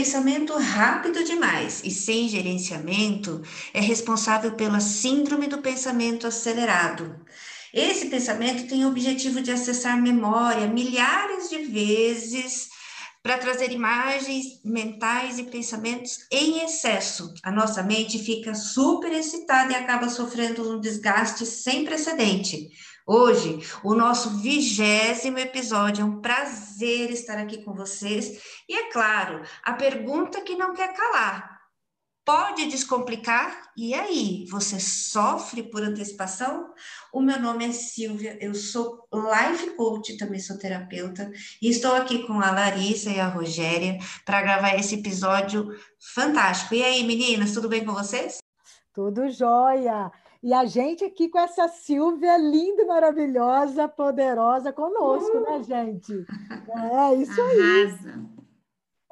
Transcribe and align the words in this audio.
pensamento 0.00 0.56
rápido 0.56 1.22
demais 1.22 1.82
e 1.84 1.90
sem 1.90 2.26
gerenciamento 2.26 3.42
é 3.74 3.80
responsável 3.80 4.52
pela 4.52 4.80
síndrome 4.80 5.46
do 5.46 5.58
pensamento 5.58 6.26
acelerado. 6.26 7.20
Esse 7.70 8.06
pensamento 8.06 8.66
tem 8.66 8.82
o 8.82 8.88
objetivo 8.88 9.42
de 9.42 9.52
acessar 9.52 10.00
memória 10.00 10.66
milhares 10.66 11.50
de 11.50 11.58
vezes 11.64 12.70
para 13.22 13.36
trazer 13.36 13.72
imagens 13.72 14.62
mentais 14.64 15.38
e 15.38 15.42
pensamentos 15.42 16.26
em 16.32 16.64
excesso. 16.64 17.34
A 17.42 17.50
nossa 17.50 17.82
mente 17.82 18.18
fica 18.18 18.54
super 18.54 19.12
excitada 19.12 19.74
e 19.74 19.76
acaba 19.76 20.08
sofrendo 20.08 20.76
um 20.76 20.80
desgaste 20.80 21.44
sem 21.44 21.84
precedente. 21.84 22.70
Hoje, 23.12 23.58
o 23.82 23.92
nosso 23.92 24.38
vigésimo 24.38 25.36
episódio. 25.36 26.02
É 26.02 26.04
um 26.04 26.20
prazer 26.20 27.10
estar 27.10 27.38
aqui 27.38 27.64
com 27.64 27.74
vocês. 27.74 28.40
E 28.68 28.76
é 28.76 28.92
claro, 28.92 29.42
a 29.64 29.72
pergunta 29.72 30.40
que 30.42 30.54
não 30.54 30.72
quer 30.72 30.94
calar: 30.94 31.58
pode 32.24 32.66
descomplicar? 32.66 33.72
E 33.76 33.94
aí, 33.94 34.46
você 34.48 34.78
sofre 34.78 35.64
por 35.64 35.82
antecipação? 35.82 36.72
O 37.12 37.20
meu 37.20 37.40
nome 37.40 37.66
é 37.66 37.72
Silvia, 37.72 38.38
eu 38.40 38.54
sou 38.54 39.00
life 39.12 39.74
coach, 39.74 40.16
também 40.16 40.38
sou 40.38 40.56
terapeuta, 40.56 41.32
e 41.60 41.68
estou 41.68 41.96
aqui 41.96 42.24
com 42.28 42.40
a 42.40 42.52
Larissa 42.52 43.10
e 43.10 43.18
a 43.18 43.26
Rogéria 43.26 43.98
para 44.24 44.40
gravar 44.40 44.76
esse 44.76 44.94
episódio 44.94 45.66
fantástico. 46.14 46.76
E 46.76 46.84
aí, 46.84 47.02
meninas, 47.02 47.50
tudo 47.50 47.68
bem 47.68 47.84
com 47.84 47.92
vocês? 47.92 48.38
Tudo 48.94 49.28
jóia! 49.28 50.12
E 50.42 50.54
a 50.54 50.64
gente 50.64 51.04
aqui 51.04 51.28
com 51.28 51.38
essa 51.38 51.68
Silvia 51.68 52.36
linda, 52.38 52.86
maravilhosa, 52.86 53.86
poderosa 53.86 54.72
conosco, 54.72 55.40
né, 55.40 55.50
uh! 55.50 55.58
né, 55.58 55.62
gente? 55.62 56.12
É 57.10 57.14
isso 57.14 57.40
aí. 57.42 57.60
Arrasa. 57.60 58.30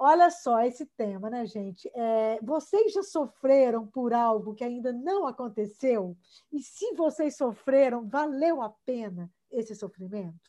Olha 0.00 0.30
só 0.30 0.60
esse 0.60 0.86
tema, 0.86 1.28
né, 1.28 1.44
gente? 1.44 1.90
É, 1.92 2.38
vocês 2.40 2.92
já 2.92 3.02
sofreram 3.02 3.84
por 3.84 4.14
algo 4.14 4.54
que 4.54 4.62
ainda 4.62 4.92
não 4.92 5.26
aconteceu? 5.26 6.16
E 6.52 6.62
se 6.62 6.94
vocês 6.94 7.36
sofreram, 7.36 8.08
valeu 8.08 8.62
a 8.62 8.70
pena 8.86 9.28
esse 9.50 9.74
sofrimento? 9.74 10.48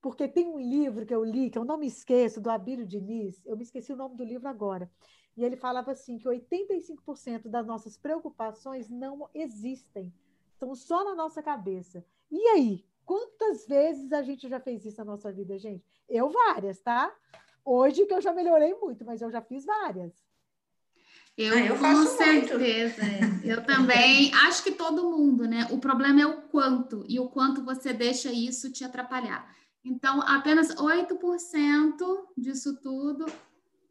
Porque 0.00 0.28
tem 0.28 0.46
um 0.46 0.60
livro 0.60 1.04
que 1.04 1.12
eu 1.12 1.24
li, 1.24 1.50
que 1.50 1.58
eu 1.58 1.64
não 1.64 1.76
me 1.76 1.88
esqueço, 1.88 2.40
do 2.40 2.48
Abílio 2.48 2.86
Diniz, 2.86 3.44
eu 3.44 3.56
me 3.56 3.64
esqueci 3.64 3.92
o 3.92 3.96
nome 3.96 4.16
do 4.16 4.22
livro 4.22 4.48
agora, 4.48 4.88
e 5.36 5.44
ele 5.44 5.56
falava 5.56 5.92
assim 5.92 6.18
que 6.18 6.26
85% 6.26 7.48
das 7.48 7.66
nossas 7.66 7.96
preocupações 7.96 8.88
não 8.88 9.28
existem, 9.34 10.12
estão 10.52 10.74
só 10.74 11.04
na 11.04 11.14
nossa 11.14 11.42
cabeça. 11.42 12.04
E 12.30 12.40
aí, 12.48 12.84
quantas 13.04 13.66
vezes 13.66 14.12
a 14.12 14.22
gente 14.22 14.48
já 14.48 14.58
fez 14.58 14.84
isso 14.84 14.96
na 14.98 15.04
nossa 15.04 15.30
vida, 15.30 15.58
gente? 15.58 15.84
Eu 16.08 16.30
várias, 16.30 16.80
tá? 16.80 17.14
Hoje 17.64 18.06
que 18.06 18.14
eu 18.14 18.20
já 18.20 18.32
melhorei 18.32 18.74
muito, 18.74 19.04
mas 19.04 19.20
eu 19.20 19.30
já 19.30 19.42
fiz 19.42 19.64
várias. 19.66 20.24
Eu, 21.36 21.52
ah, 21.52 21.60
eu 21.60 21.78
com 21.78 22.06
certeza. 22.06 23.02
É. 23.02 23.52
Eu 23.52 23.62
também. 23.66 24.32
Acho 24.46 24.64
que 24.64 24.72
todo 24.72 25.10
mundo, 25.10 25.46
né? 25.46 25.68
O 25.70 25.78
problema 25.78 26.22
é 26.22 26.26
o 26.26 26.42
quanto 26.42 27.04
e 27.06 27.20
o 27.20 27.28
quanto 27.28 27.62
você 27.62 27.92
deixa 27.92 28.32
isso 28.32 28.72
te 28.72 28.84
atrapalhar. 28.84 29.54
Então, 29.84 30.22
apenas 30.22 30.74
8% 30.74 32.26
disso 32.36 32.80
tudo 32.80 33.26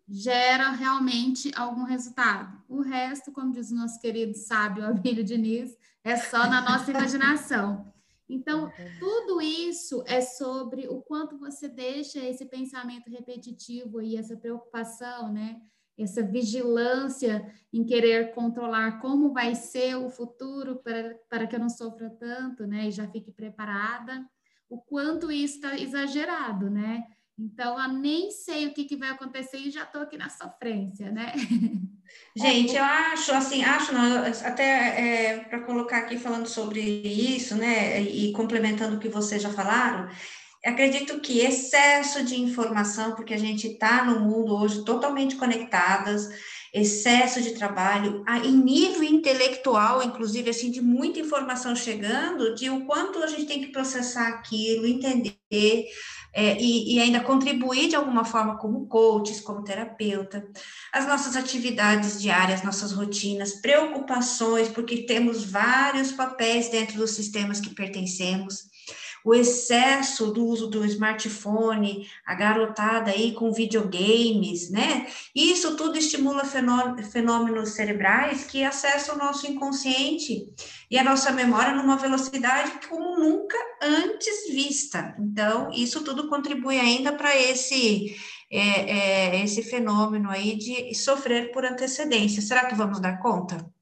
gera 0.08 0.70
realmente 0.72 1.52
algum 1.56 1.84
resultado. 1.84 2.62
O 2.70 2.82
resto, 2.82 3.32
como 3.32 3.52
diz 3.52 3.72
o 3.72 3.76
nosso 3.76 4.00
querido 4.00 4.36
sábio 4.36 4.86
Abílio 4.86 5.24
Diniz, 5.24 5.76
é 6.04 6.16
só 6.16 6.48
na 6.48 6.62
nossa 6.62 6.92
imaginação. 6.92 7.92
Então, 8.28 8.72
tudo 9.00 9.42
isso 9.42 10.04
é 10.08 10.22
sobre 10.22 10.88
o 10.88 11.02
quanto 11.02 11.38
você 11.38 11.68
deixa 11.68 12.20
esse 12.20 12.46
pensamento 12.46 13.10
repetitivo 13.10 14.02
e 14.02 14.16
essa 14.16 14.36
preocupação, 14.36 15.32
né? 15.32 15.62
Essa 15.98 16.24
vigilância 16.24 17.52
em 17.72 17.86
querer 17.86 18.34
controlar 18.34 19.00
como 19.00 19.32
vai 19.32 19.56
ser 19.56 19.96
o 19.96 20.10
futuro 20.10 20.78
para, 20.78 21.16
para 21.30 21.48
que 21.48 21.56
eu 21.56 21.60
não 21.60 21.70
sofra 21.70 22.10
tanto, 22.10 22.66
né? 22.66 22.88
E 22.88 22.92
já 22.92 23.08
fique 23.08 23.32
preparada. 23.32 24.28
O 24.68 24.80
quanto 24.80 25.32
isso 25.32 25.56
está 25.56 25.78
exagerado, 25.78 26.70
né? 26.70 27.04
Então, 27.38 27.82
eu 27.82 27.90
nem 27.90 28.32
sei 28.32 28.68
o 28.68 28.74
que, 28.74 28.86
que 28.86 28.96
vai 28.96 29.10
acontecer 29.10 29.58
e 29.58 29.72
já 29.72 29.84
estou 29.84 30.02
aqui 30.02 30.18
na 30.18 30.30
sofrência, 30.30 31.12
né? 31.12 31.34
Gente, 32.36 32.76
eu 32.76 32.84
acho, 32.84 33.32
assim, 33.34 33.64
acho, 33.64 33.94
não, 33.94 34.26
até 34.26 35.34
é, 35.34 35.40
para 35.40 35.62
colocar 35.62 36.00
aqui 36.00 36.18
falando 36.18 36.48
sobre 36.48 36.82
isso, 36.82 37.56
né, 37.56 38.02
e 38.02 38.32
complementando 38.34 38.96
o 38.96 39.00
que 39.00 39.10
vocês 39.10 39.42
já 39.42 39.50
falaram, 39.50 40.10
acredito 40.66 41.20
que 41.20 41.40
excesso 41.40 42.24
de 42.24 42.40
informação, 42.40 43.16
porque 43.16 43.34
a 43.34 43.40
gente 43.40 43.68
está 43.68 44.04
no 44.04 44.20
mundo 44.20 44.56
hoje 44.56 44.84
totalmente 44.84 45.36
conectadas, 45.36 46.30
excesso 46.76 47.42
de 47.42 47.52
trabalho, 47.52 48.22
em 48.44 48.52
nível 48.52 49.02
intelectual, 49.02 50.04
inclusive, 50.04 50.50
assim, 50.50 50.70
de 50.70 50.82
muita 50.82 51.22
informação 51.22 51.74
chegando, 51.74 52.54
de 52.54 52.70
o 52.70 52.86
quanto 52.86 53.24
a 53.24 53.28
gente 53.28 53.46
tem 53.46 53.62
que 53.62 53.72
processar 53.72 54.28
aquilo, 54.28 54.86
entender, 54.86 55.86
é, 56.34 56.62
e, 56.62 56.96
e, 56.96 57.00
ainda 57.00 57.22
contribuir 57.22 57.88
de 57.88 57.96
alguma 57.96 58.26
forma 58.26 58.58
como 58.58 58.88
coaches, 58.88 59.40
como 59.40 59.64
terapeuta, 59.64 60.46
as 60.92 61.08
nossas 61.08 61.38
atividades 61.38 62.22
diárias, 62.22 62.62
nossas 62.62 62.92
rotinas, 62.92 63.62
preocupações, 63.62 64.68
porque 64.68 65.04
temos 65.04 65.46
vários 65.46 66.12
papéis 66.12 66.68
dentro 66.68 66.98
dos 66.98 67.12
sistemas 67.12 67.62
que 67.62 67.74
pertencemos, 67.74 68.66
o 69.26 69.34
excesso 69.34 70.32
do 70.32 70.46
uso 70.46 70.68
do 70.68 70.86
smartphone, 70.86 72.08
a 72.24 72.36
garotada 72.36 73.10
aí 73.10 73.34
com 73.34 73.52
videogames, 73.52 74.70
né? 74.70 75.08
Isso 75.34 75.76
tudo 75.76 75.98
estimula 75.98 76.44
fenômenos 76.46 77.70
cerebrais 77.72 78.44
que 78.44 78.64
acessam 78.64 79.16
o 79.16 79.18
nosso 79.18 79.48
inconsciente 79.48 80.48
e 80.92 80.98
a 81.00 81.04
nossa 81.04 81.32
memória 81.32 81.74
numa 81.74 81.98
velocidade 81.98 82.88
como 82.88 83.18
nunca 83.18 83.58
antes 83.82 84.48
vista. 84.54 85.16
Então, 85.20 85.72
isso 85.72 86.04
tudo 86.04 86.30
contribui 86.30 86.80
ainda 86.80 87.12
para 87.12 87.36
esse 87.36 88.16
é, 88.52 88.60
é, 88.60 89.44
esse 89.44 89.64
fenômeno 89.64 90.30
aí 90.30 90.56
de 90.56 90.94
sofrer 90.94 91.52
por 91.52 91.66
antecedência. 91.66 92.44
Será 92.44 92.66
que 92.68 92.76
vamos 92.76 93.02
dar 93.02 93.18
conta? 93.18 93.75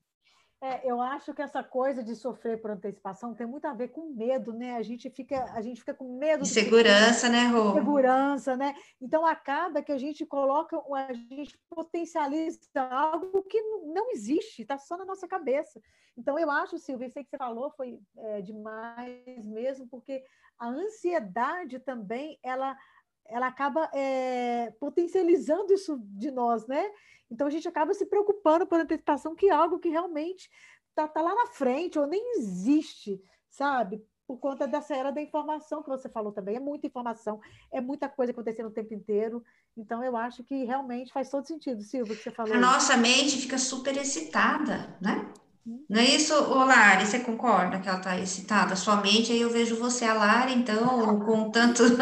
É, 0.64 0.80
eu 0.90 1.02
acho 1.02 1.34
que 1.34 1.42
essa 1.42 1.62
coisa 1.62 2.02
de 2.02 2.16
sofrer 2.16 2.62
por 2.62 2.72
antecipação 2.72 3.34
tem 3.34 3.46
muito 3.46 3.66
a 3.66 3.74
ver 3.74 3.90
com 3.90 4.14
medo, 4.14 4.54
né? 4.54 4.78
A 4.78 4.82
gente 4.82 5.10
fica, 5.10 5.44
a 5.54 5.62
gente 5.62 5.82
fica 5.82 5.94
com 5.94 6.18
medo. 6.18 6.46
Segurança, 6.46 7.28
né, 7.28 7.48
Rô? 7.48 7.74
Segurança, 7.74 8.56
né? 8.56 8.74
Então 9.02 9.26
acaba 9.26 9.84
que 9.84 9.92
a 9.92 9.98
gente 9.98 10.26
coloca, 10.26 10.82
a 10.96 11.12
gente 11.12 11.60
potencializa 11.70 12.60
algo 12.90 13.44
que 13.44 13.62
não 13.94 14.10
existe, 14.12 14.62
está 14.62 14.78
só 14.78 14.96
na 14.96 15.04
nossa 15.04 15.28
cabeça. 15.28 15.82
Então 16.18 16.40
eu 16.40 16.50
acho, 16.50 16.78
Silvia, 16.78 17.08
isso 17.08 17.20
aí 17.20 17.26
que 17.26 17.32
você 17.32 17.38
falou 17.38 17.70
foi 17.72 18.00
é, 18.16 18.42
demais 18.42 19.46
mesmo, 19.46 19.86
porque 19.90 20.24
a 20.58 20.70
ansiedade 20.70 21.78
também 21.80 22.40
ela 22.42 22.78
ela 23.26 23.48
acaba 23.48 23.90
é, 23.94 24.72
potencializando 24.80 25.74
isso 25.74 26.00
de 26.02 26.32
nós, 26.32 26.68
né? 26.68 26.86
Então 27.30 27.48
a 27.48 27.50
gente 27.50 27.68
acaba 27.68 27.94
se 27.94 28.06
preocupando 28.06 28.66
por 28.68 28.80
antecipação, 28.80 29.36
que 29.36 29.50
é 29.50 29.54
algo 29.54 29.80
que 29.80 29.90
realmente 29.90 30.50
está 30.90 31.08
tá 31.08 31.22
lá 31.22 31.34
na 31.34 31.48
frente, 31.48 31.98
ou 31.98 32.06
nem 32.06 32.38
existe, 32.38 33.22
sabe? 33.50 34.04
Por 34.28 34.38
conta 34.38 34.68
dessa 34.68 34.96
era 34.96 35.12
da 35.12 35.22
informação 35.22 35.84
que 35.84 35.90
você 35.90 36.08
falou 36.08 36.32
também. 36.32 36.56
É 36.56 36.60
muita 36.60 36.88
informação, 36.88 37.42
é 37.72 37.82
muita 37.82 38.08
coisa 38.08 38.32
acontecendo 38.32 38.68
o 38.68 38.74
tempo 38.74 38.94
inteiro. 38.94 39.44
Então, 39.76 40.04
eu 40.04 40.16
acho 40.16 40.44
que 40.44 40.64
realmente 40.64 41.12
faz 41.12 41.30
todo 41.30 41.46
sentido, 41.46 41.82
Silvia, 41.82 42.16
que 42.16 42.24
você 42.24 42.32
falou. 42.32 42.54
A 42.54 42.60
nossa 42.60 42.96
mente 42.96 43.38
fica 43.38 43.58
super 43.58 43.98
excitada, 43.98 44.96
né? 45.02 45.34
Não 45.66 46.00
é 46.00 46.04
isso, 46.04 46.34
Lari? 46.50 47.06
Você 47.06 47.20
concorda 47.20 47.80
que 47.80 47.88
ela 47.88 47.98
está 47.98 48.20
excitada? 48.20 48.76
Sua 48.76 48.98
mente, 48.98 49.32
aí 49.32 49.40
eu 49.40 49.50
vejo 49.50 49.78
você, 49.78 50.04
a 50.04 50.14
Lari, 50.14 50.54
então, 50.54 51.20
com 51.22 51.50
tanto. 51.52 51.84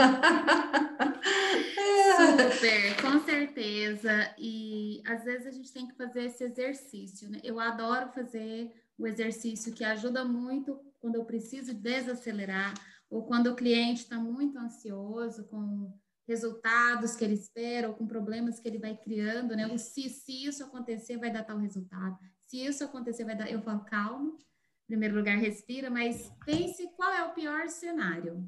Super, 2.17 3.01
com 3.01 3.19
certeza. 3.23 4.33
E 4.37 5.01
às 5.05 5.23
vezes 5.23 5.45
a 5.47 5.51
gente 5.51 5.71
tem 5.71 5.87
que 5.87 5.95
fazer 5.95 6.25
esse 6.25 6.43
exercício, 6.43 7.29
né? 7.29 7.39
Eu 7.43 7.59
adoro 7.59 8.11
fazer 8.11 8.71
o 8.97 9.05
exercício 9.05 9.73
que 9.73 9.83
ajuda 9.83 10.25
muito 10.25 10.79
quando 10.99 11.15
eu 11.15 11.25
preciso 11.25 11.73
desacelerar 11.73 12.73
ou 13.09 13.23
quando 13.23 13.47
o 13.47 13.55
cliente 13.55 14.03
está 14.03 14.17
muito 14.17 14.57
ansioso 14.57 15.43
com 15.45 15.93
resultados 16.27 17.15
que 17.15 17.23
ele 17.23 17.33
espera 17.33 17.89
ou 17.89 17.93
com 17.93 18.07
problemas 18.07 18.59
que 18.59 18.67
ele 18.67 18.79
vai 18.79 18.95
criando, 18.95 19.55
né? 19.55 19.67
O 19.67 19.77
se, 19.77 20.09
se 20.09 20.45
isso 20.45 20.63
acontecer, 20.63 21.17
vai 21.17 21.31
dar 21.31 21.43
tal 21.43 21.57
resultado. 21.57 22.17
Se 22.51 22.65
isso 22.65 22.83
acontecer, 22.83 23.23
vai 23.23 23.33
dar. 23.33 23.49
Eu 23.49 23.61
falo, 23.61 23.79
calma, 23.85 24.29
em 24.29 24.87
primeiro 24.87 25.15
lugar, 25.15 25.37
respira, 25.37 25.89
mas 25.89 26.29
pense 26.43 26.85
qual 26.97 27.09
é 27.09 27.23
o 27.23 27.33
pior 27.33 27.69
cenário. 27.69 28.45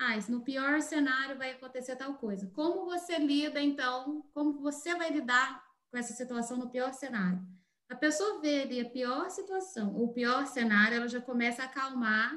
Ah, 0.00 0.16
no 0.30 0.40
pior 0.40 0.80
cenário 0.80 1.36
vai 1.36 1.50
acontecer 1.50 1.94
tal 1.96 2.14
coisa. 2.14 2.50
Como 2.54 2.86
você 2.86 3.18
lida, 3.18 3.60
então? 3.60 4.22
Como 4.32 4.58
você 4.62 4.94
vai 4.94 5.10
lidar 5.10 5.62
com 5.90 5.98
essa 5.98 6.14
situação 6.14 6.56
no 6.56 6.70
pior 6.70 6.94
cenário? 6.94 7.46
A 7.90 7.94
pessoa 7.94 8.40
vê 8.40 8.62
ali 8.62 8.80
a 8.80 8.88
pior 8.88 9.28
situação, 9.28 9.94
o 10.02 10.14
pior 10.14 10.46
cenário, 10.46 10.96
ela 10.96 11.08
já 11.08 11.20
começa 11.20 11.60
a 11.60 11.66
acalmar, 11.66 12.34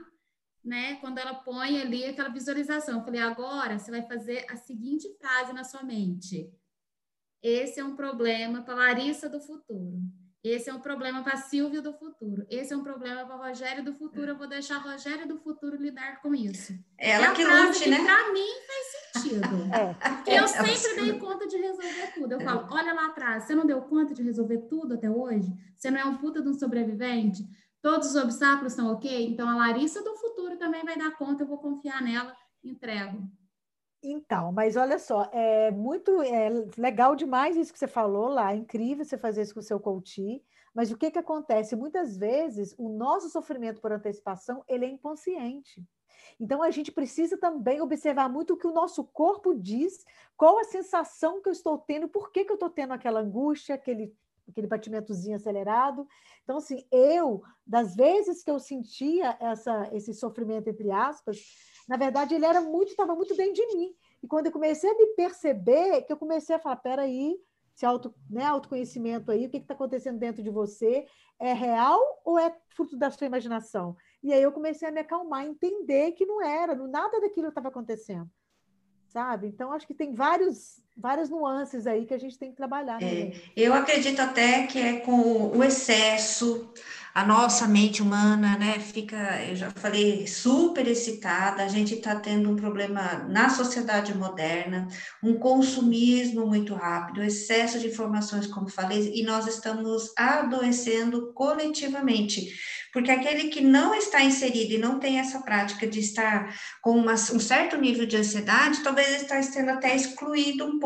né? 0.62 0.96
Quando 0.98 1.18
ela 1.20 1.34
põe 1.34 1.80
ali 1.80 2.04
aquela 2.04 2.28
visualização. 2.28 3.00
Eu 3.00 3.06
falei, 3.06 3.22
agora 3.22 3.80
você 3.80 3.90
vai 3.90 4.02
fazer 4.02 4.46
a 4.50 4.58
seguinte 4.58 5.08
frase 5.18 5.54
na 5.54 5.64
sua 5.64 5.82
mente. 5.82 6.52
Esse 7.42 7.80
é 7.80 7.86
um 7.86 7.96
problema 7.96 8.64
para 8.64 8.76
Larissa 8.76 9.30
do 9.30 9.40
futuro. 9.40 10.25
Esse 10.46 10.70
é 10.70 10.74
um 10.74 10.80
problema 10.80 11.24
para 11.24 11.38
Silvia 11.38 11.82
do 11.82 11.92
futuro. 11.92 12.46
Esse 12.52 12.72
é 12.72 12.78
um 12.78 12.84
problema 12.84 13.26
para 13.26 13.36
Rogério 13.36 13.84
do 13.84 13.96
futuro. 13.96 14.30
Eu 14.30 14.38
vou 14.38 14.48
deixar 14.48 14.78
Rogério 14.78 15.28
do 15.28 15.40
futuro 15.40 15.76
lidar 15.76 16.22
com 16.22 16.36
isso. 16.36 16.72
Ela 17.00 17.32
é 17.32 17.34
que 17.34 17.44
lute, 17.44 17.84
que 17.84 17.90
né? 17.90 17.98
Para 18.06 18.32
mim 18.32 18.48
faz 18.68 19.24
sentido. 19.24 19.50
É. 20.28 20.40
Eu 20.40 20.48
sempre 20.48 21.02
dei 21.02 21.20
conta 21.20 21.48
de 21.48 21.58
resolver 21.58 22.12
tudo. 22.14 22.34
Eu 22.34 22.42
falo, 22.42 22.68
olha 22.70 22.94
lá 22.94 23.08
atrás, 23.08 23.44
você 23.44 23.56
não 23.56 23.66
deu 23.66 23.82
conta 23.82 24.14
de 24.14 24.22
resolver 24.22 24.60
tudo 24.70 24.94
até 24.94 25.10
hoje? 25.10 25.52
Você 25.76 25.90
não 25.90 26.00
é 26.00 26.06
um 26.06 26.18
puta 26.18 26.42
de 26.42 26.50
um 26.50 26.54
sobrevivente? 26.54 27.44
Todos 27.82 28.10
os 28.10 28.16
obstáculos 28.16 28.74
estão 28.74 28.92
ok? 28.92 29.28
Então 29.28 29.50
a 29.50 29.56
Larissa 29.56 30.04
do 30.04 30.16
futuro 30.16 30.58
também 30.58 30.84
vai 30.84 30.96
dar 30.96 31.12
conta. 31.18 31.42
Eu 31.42 31.48
vou 31.48 31.58
confiar 31.58 32.04
nela. 32.04 32.36
Entrego. 32.64 33.28
Então, 34.08 34.52
mas 34.52 34.76
olha 34.76 35.00
só, 35.00 35.30
é 35.34 35.72
muito 35.72 36.22
é 36.22 36.50
legal 36.78 37.16
demais 37.16 37.58
isso 37.58 37.74
que 37.74 37.80
você 37.80 37.88
falou 37.88 38.28
lá, 38.28 38.54
é 38.54 38.56
incrível 38.56 39.04
você 39.04 39.18
fazer 39.18 39.42
isso 39.42 39.54
com 39.54 39.60
o 39.60 39.64
seu 39.64 39.80
coach, 39.80 40.44
mas 40.74 40.92
o 40.92 40.98
que, 40.98 41.10
que 41.10 41.18
acontece? 41.18 41.76
Muitas 41.76 42.16
vezes 42.16 42.76
o 42.78 42.90
nosso 42.90 43.30
sofrimento 43.30 43.82
por 43.82 43.92
antecipação 43.92 44.64
ele 44.68 44.86
é 44.86 44.90
inconsciente. 44.90 45.84
Então 46.40 46.62
a 46.62 46.70
gente 46.70 46.92
precisa 46.92 47.38
também 47.38 47.82
observar 47.82 48.30
muito 48.30 48.54
o 48.54 48.58
que 48.58 48.68
o 48.68 48.74
nosso 48.74 49.04
corpo 49.04 49.56
diz, 49.56 50.06
qual 50.38 50.60
a 50.60 50.64
sensação 50.66 51.42
que 51.42 51.50
eu 51.50 51.54
estou 51.54 51.78
tendo, 51.78 52.08
por 52.08 52.32
que, 52.32 52.46
que 52.46 52.52
eu 52.52 52.56
estou 52.56 52.70
tendo 52.70 52.94
aquela 52.94 53.22
angústia, 53.22 53.76
aquele, 53.76 54.14
aquele 54.48 54.68
batimentozinho 54.68 55.36
acelerado. 55.36 56.08
Então, 56.44 56.58
assim, 56.58 56.86
eu, 56.92 57.44
das 57.66 57.96
vezes 57.96 58.44
que 58.44 58.52
eu 58.52 58.60
sentia 58.60 59.38
essa, 59.40 59.90
esse 59.92 60.14
sofrimento, 60.14 60.68
entre 60.68 60.92
aspas, 60.92 61.40
na 61.88 61.98
verdade, 61.98 62.36
ele 62.36 62.46
era 62.46 62.62
muito, 62.62 62.90
estava 62.90 63.16
muito 63.16 63.36
dentro 63.36 63.54
de 63.54 63.76
mim. 63.76 63.96
E 64.24 64.28
quando 64.28 64.48
eu 64.48 64.52
comecei 64.52 64.90
a 64.90 64.96
me 64.96 65.08
perceber, 65.08 66.02
que 66.04 66.14
eu 66.14 66.18
comecei 66.18 66.56
a 66.56 66.60
falar, 66.60 66.78
peraí, 66.78 67.38
esse 67.76 67.86
auto, 67.86 68.14
né, 68.30 68.46
autoconhecimento 68.46 69.32
aí, 69.32 69.46
o 69.46 69.50
que 69.50 69.58
está 69.58 69.74
acontecendo 69.74 70.18
dentro 70.18 70.42
de 70.42 70.50
você? 70.50 71.06
É 71.38 71.52
real 71.52 72.00
ou 72.24 72.40
é 72.40 72.56
fruto 72.70 72.98
da 72.98 73.12
sua 73.12 73.28
imaginação? 73.28 73.98
E 74.24 74.32
aí 74.32 74.42
eu 74.42 74.52
comecei 74.52 74.88
a 74.88 74.92
me 74.92 75.02
acalmar, 75.02 75.46
entender 75.46 76.14
que 76.14 76.26
não 76.26 76.42
era, 76.42 76.74
nada 76.74 77.20
daquilo 77.20 77.50
estava 77.50 77.68
acontecendo. 77.68 78.30
Sabe? 79.10 79.48
Então, 79.48 79.72
acho 79.72 79.86
que 79.86 79.94
tem 79.94 80.14
vários, 80.14 80.82
várias 80.98 81.30
nuances 81.30 81.86
aí 81.86 82.06
que 82.06 82.14
a 82.14 82.18
gente 82.18 82.38
tem 82.38 82.52
que 82.52 82.58
trabalhar. 82.58 83.02
É, 83.02 83.34
eu 83.56 83.74
acredito 83.74 84.20
até 84.20 84.66
que 84.68 84.80
é 84.80 85.00
com 85.00 85.56
o 85.56 85.64
excesso, 85.64 86.72
a 87.16 87.26
nossa 87.26 87.66
mente 87.66 88.02
humana, 88.02 88.58
né, 88.58 88.78
fica, 88.78 89.42
eu 89.48 89.56
já 89.56 89.72
falei, 89.72 90.28
super 90.28 90.86
excitada, 90.86 91.64
a 91.64 91.68
gente 91.70 91.94
está 91.94 92.14
tendo 92.16 92.50
um 92.50 92.58
problema 92.58 93.26
na 93.30 93.50
sociedade 93.50 94.14
moderna, 94.14 94.88
um 95.24 95.36
consumismo 95.36 96.46
muito 96.46 96.74
rápido, 96.74 97.24
excesso 97.24 97.80
de 97.80 97.88
informações, 97.88 98.48
como 98.48 98.68
falei, 98.68 99.14
e 99.16 99.24
nós 99.24 99.48
estamos 99.48 100.12
adoecendo 100.18 101.32
coletivamente, 101.34 102.54
porque 102.92 103.12
aquele 103.12 103.50
que 103.50 103.62
não 103.62 103.96
está 103.96 104.22
inserido 104.22 104.74
e 104.74 104.78
não 104.78 105.00
tem 105.00 105.18
essa 105.18 105.40
prática 105.40 105.88
de 105.88 106.02
estar 106.02 106.54
com 106.82 106.98
uma, 106.98 107.14
um 107.14 107.40
certo 107.40 107.78
nível 107.78 108.06
de 108.06 108.18
ansiedade, 108.18 108.84
talvez 108.84 109.22
está 109.22 109.42
sendo 109.42 109.72
até 109.72 109.96
excluído 109.96 110.66
um 110.66 110.80
pouco 110.80 110.85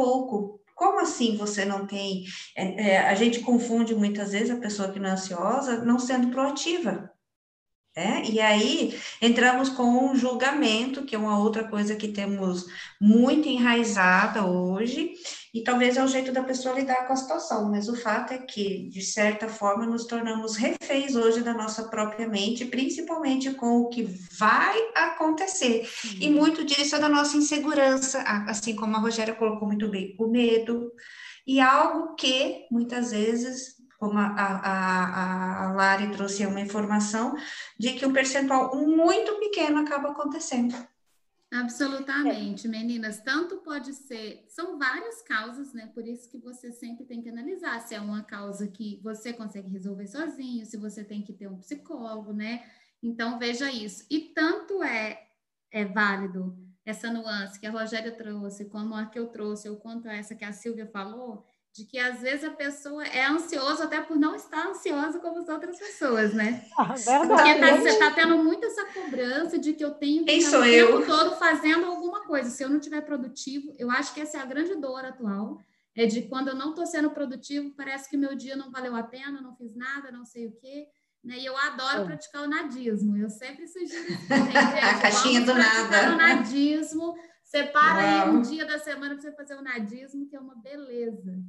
como 0.75 1.01
assim 1.01 1.35
você 1.35 1.65
não 1.65 1.85
tem? 1.85 2.23
É, 2.55 2.91
é, 2.91 2.99
a 2.99 3.13
gente 3.13 3.41
confunde 3.41 3.93
muitas 3.93 4.31
vezes 4.31 4.49
a 4.49 4.59
pessoa 4.59 4.89
que 4.89 4.99
não 4.99 5.09
é 5.09 5.11
ansiosa 5.11 5.83
não 5.83 5.99
sendo 5.99 6.29
proativa. 6.29 7.11
É? 7.95 8.23
E 8.29 8.39
aí 8.39 8.97
entramos 9.21 9.67
com 9.67 9.83
um 9.83 10.15
julgamento, 10.15 11.03
que 11.03 11.15
é 11.15 11.19
uma 11.19 11.39
outra 11.39 11.67
coisa 11.67 11.95
que 11.95 12.09
temos 12.09 12.65
muito 13.01 13.49
enraizada 13.49 14.45
hoje, 14.45 15.13
e 15.53 15.63
talvez 15.63 15.97
é 15.97 16.03
o 16.03 16.07
jeito 16.07 16.31
da 16.31 16.43
pessoa 16.43 16.75
lidar 16.75 17.07
com 17.07 17.13
a 17.13 17.15
situação, 17.17 17.69
mas 17.71 17.89
o 17.89 17.95
fato 17.95 18.31
é 18.31 18.37
que, 18.37 18.87
de 18.89 19.01
certa 19.01 19.49
forma, 19.49 19.85
nos 19.85 20.05
tornamos 20.05 20.55
reféns 20.55 21.15
hoje 21.15 21.41
da 21.41 21.53
nossa 21.53 21.89
própria 21.89 22.27
mente, 22.29 22.65
principalmente 22.65 23.51
com 23.55 23.79
o 23.79 23.89
que 23.89 24.03
vai 24.37 24.77
acontecer. 24.95 25.89
Uhum. 26.05 26.17
E 26.21 26.29
muito 26.29 26.63
disso 26.63 26.95
é 26.95 26.99
da 26.99 27.09
nossa 27.09 27.35
insegurança, 27.35 28.21
assim 28.47 28.75
como 28.75 28.95
a 28.95 28.99
Rogéria 28.99 29.33
colocou 29.33 29.67
muito 29.67 29.89
bem, 29.89 30.15
o 30.19 30.27
medo, 30.27 30.91
e 31.45 31.59
algo 31.59 32.13
que 32.15 32.67
muitas 32.71 33.09
vezes 33.11 33.78
como 33.99 34.17
a, 34.17 34.27
a, 34.27 35.65
a 35.65 35.73
Lari 35.73 36.11
trouxe 36.11 36.45
uma 36.45 36.61
informação, 36.61 37.35
de 37.77 37.93
que 37.93 38.05
um 38.05 38.13
percentual 38.13 38.73
muito 38.75 39.37
pequeno 39.39 39.79
acaba 39.79 40.11
acontecendo. 40.11 40.73
Absolutamente, 41.51 42.67
é. 42.67 42.69
meninas. 42.69 43.19
Tanto 43.21 43.57
pode 43.57 43.93
ser, 43.93 44.45
são 44.47 44.77
várias 44.77 45.21
causas, 45.21 45.73
né? 45.73 45.89
Por 45.93 46.07
isso 46.07 46.29
que 46.29 46.37
você 46.37 46.71
sempre 46.71 47.03
tem 47.05 47.21
que 47.21 47.29
analisar 47.29 47.81
se 47.81 47.93
é 47.93 47.99
uma 47.99 48.23
causa 48.23 48.67
que 48.67 49.01
você 49.03 49.33
consegue 49.33 49.69
resolver 49.69 50.07
sozinho, 50.07 50.65
se 50.65 50.77
você 50.77 51.03
tem 51.03 51.21
que 51.21 51.33
ter 51.33 51.47
um 51.47 51.57
psicólogo, 51.57 52.31
né? 52.31 52.63
Então 53.03 53.37
veja 53.37 53.69
isso. 53.69 54.05
E 54.09 54.19
tanto 54.19 54.81
é, 54.81 55.27
é 55.71 55.83
válido 55.83 56.55
essa 56.85 57.11
nuance 57.11 57.59
que 57.59 57.67
a 57.67 57.71
Rogéria 57.71 58.11
trouxe, 58.11 58.65
como 58.65 58.95
a 58.95 59.07
que 59.07 59.19
eu 59.19 59.27
trouxe, 59.27 59.67
ou 59.67 59.75
quanto 59.75 60.07
essa 60.07 60.35
que 60.35 60.45
a 60.45 60.53
Silvia 60.53 60.87
falou, 60.87 61.45
de 61.73 61.85
que 61.85 61.97
às 61.99 62.21
vezes 62.21 62.43
a 62.43 62.51
pessoa 62.51 63.05
é 63.05 63.25
ansiosa 63.25 63.85
até 63.85 64.01
por 64.01 64.17
não 64.17 64.35
estar 64.35 64.67
ansiosa 64.67 65.19
como 65.19 65.39
as 65.39 65.47
outras 65.47 65.77
pessoas, 65.77 66.33
né? 66.33 66.65
Ah, 66.77 66.93
verdade. 66.93 67.27
Porque 67.27 67.55
tá, 67.55 67.77
você 67.77 67.89
está 67.89 68.11
tendo 68.11 68.37
muito 68.37 68.65
essa 68.65 68.85
cobrança 68.85 69.57
de 69.59 69.73
que 69.73 69.83
eu 69.83 69.91
tenho 69.91 70.25
que 70.25 70.31
estar 70.31 70.59
o 70.59 70.63
tempo 70.63 71.05
todo 71.05 71.35
fazendo 71.35 71.85
alguma 71.85 72.25
coisa. 72.25 72.49
Se 72.49 72.63
eu 72.63 72.69
não 72.69 72.77
estiver 72.77 73.01
produtivo, 73.01 73.73
eu 73.77 73.91
acho 73.91 74.13
que 74.13 74.21
essa 74.21 74.37
é 74.37 74.41
a 74.41 74.45
grande 74.45 74.75
dor 74.75 75.05
atual, 75.05 75.59
é 75.95 76.05
de 76.05 76.23
quando 76.23 76.49
eu 76.49 76.55
não 76.55 76.69
estou 76.69 76.85
sendo 76.85 77.11
produtivo, 77.11 77.73
parece 77.75 78.09
que 78.09 78.17
meu 78.17 78.35
dia 78.35 78.55
não 78.55 78.71
valeu 78.71 78.95
a 78.95 79.03
pena, 79.03 79.41
não 79.41 79.55
fiz 79.55 79.75
nada, 79.75 80.11
não 80.11 80.25
sei 80.25 80.47
o 80.47 80.51
quê. 80.53 80.87
Né? 81.23 81.39
E 81.39 81.45
eu 81.45 81.57
adoro 81.57 82.01
é. 82.01 82.05
praticar 82.05 82.43
o 82.43 82.47
nadismo. 82.47 83.17
Eu 83.17 83.29
sempre 83.29 83.67
sugiro 83.67 84.11
isso. 84.11 84.27
a 84.33 85.01
caixinha 85.01 85.41
do 85.41 85.53
nada. 85.53 86.13
O 86.13 86.17
nadismo. 86.17 87.15
Separa 87.43 88.23
aí 88.23 88.29
um 88.29 88.41
dia 88.41 88.63
da 88.63 88.77
semana 88.77 89.15
para 89.15 89.23
você 89.23 89.31
fazer 89.31 89.55
o 89.55 89.61
nadismo, 89.63 90.27
que 90.27 90.35
é 90.35 90.39
uma 90.39 90.55
beleza. 90.55 91.39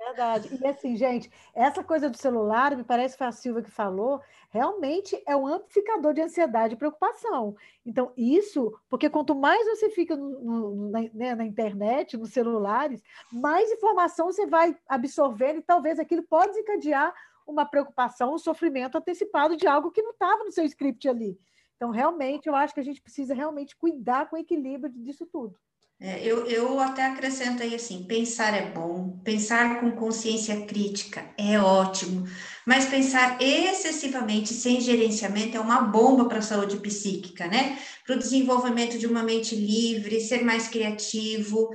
Verdade. 0.00 0.58
E 0.60 0.66
assim, 0.66 0.96
gente, 0.96 1.30
essa 1.54 1.84
coisa 1.84 2.08
do 2.08 2.16
celular, 2.16 2.74
me 2.74 2.82
parece 2.82 3.14
que 3.14 3.18
foi 3.18 3.26
a 3.26 3.32
Silvia 3.32 3.62
que 3.62 3.70
falou, 3.70 4.20
realmente 4.48 5.22
é 5.26 5.36
um 5.36 5.46
amplificador 5.46 6.14
de 6.14 6.22
ansiedade 6.22 6.72
e 6.74 6.76
preocupação. 6.76 7.54
Então, 7.84 8.10
isso, 8.16 8.74
porque 8.88 9.10
quanto 9.10 9.34
mais 9.34 9.66
você 9.66 9.90
fica 9.90 10.16
no, 10.16 10.40
no, 10.40 10.90
na, 10.90 11.00
né, 11.12 11.34
na, 11.34 11.44
internet, 11.44 12.16
nos 12.16 12.32
celulares, 12.32 13.02
mais 13.30 13.70
informação 13.70 14.26
você 14.26 14.46
vai 14.46 14.74
absorvendo 14.88 15.58
e 15.58 15.62
talvez 15.62 15.98
aquilo 15.98 16.22
pode 16.22 16.52
desencadear 16.52 17.14
uma 17.46 17.66
preocupação, 17.66 18.32
um 18.32 18.38
sofrimento 18.38 18.96
antecipado 18.96 19.54
de 19.54 19.66
algo 19.66 19.90
que 19.90 20.02
não 20.02 20.12
estava 20.12 20.44
no 20.44 20.52
seu 20.52 20.64
script 20.64 21.06
ali. 21.08 21.38
Então, 21.76 21.90
realmente, 21.90 22.46
eu 22.46 22.54
acho 22.54 22.72
que 22.72 22.80
a 22.80 22.84
gente 22.84 23.02
precisa 23.02 23.34
realmente 23.34 23.76
cuidar 23.76 24.30
com 24.30 24.36
o 24.36 24.38
equilíbrio 24.38 24.92
disso 24.94 25.26
tudo. 25.26 25.58
É, 26.02 26.24
eu, 26.24 26.46
eu 26.46 26.80
até 26.80 27.04
acrescento 27.04 27.62
aí 27.62 27.74
assim: 27.74 28.04
pensar 28.04 28.54
é 28.54 28.70
bom, 28.70 29.20
pensar 29.22 29.80
com 29.80 29.90
consciência 29.90 30.64
crítica 30.64 31.22
é 31.36 31.60
ótimo, 31.60 32.26
mas 32.66 32.86
pensar 32.86 33.36
excessivamente 33.38 34.54
sem 34.54 34.80
gerenciamento 34.80 35.58
é 35.58 35.60
uma 35.60 35.82
bomba 35.82 36.24
para 36.24 36.38
a 36.38 36.42
saúde 36.42 36.78
psíquica, 36.78 37.46
né? 37.48 37.78
Para 38.06 38.16
o 38.16 38.18
desenvolvimento 38.18 38.98
de 38.98 39.06
uma 39.06 39.22
mente 39.22 39.54
livre, 39.54 40.20
ser 40.20 40.42
mais 40.42 40.68
criativo. 40.68 41.68